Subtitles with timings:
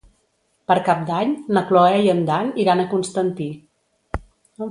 [0.69, 3.49] Per Cap d'Any na Cloè i en Dan iran a Constantí.